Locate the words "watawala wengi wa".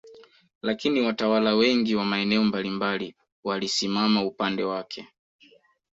1.01-2.05